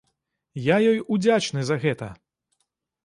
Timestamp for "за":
1.71-1.75